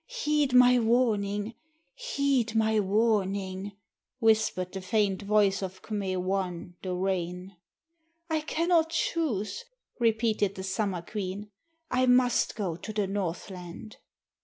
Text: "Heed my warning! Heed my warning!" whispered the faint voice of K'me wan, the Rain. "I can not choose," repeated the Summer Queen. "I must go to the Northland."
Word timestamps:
"Heed 0.07 0.51
my 0.51 0.79
warning! 0.79 1.53
Heed 1.93 2.55
my 2.55 2.79
warning!" 2.79 3.73
whispered 4.17 4.71
the 4.71 4.81
faint 4.81 5.21
voice 5.21 5.61
of 5.61 5.83
K'me 5.83 6.17
wan, 6.17 6.75
the 6.81 6.95
Rain. 6.95 7.55
"I 8.27 8.39
can 8.41 8.69
not 8.69 8.89
choose," 8.89 9.63
repeated 9.99 10.55
the 10.55 10.63
Summer 10.63 11.03
Queen. 11.03 11.51
"I 11.91 12.07
must 12.07 12.55
go 12.55 12.75
to 12.77 12.91
the 12.91 13.05
Northland." 13.05 13.97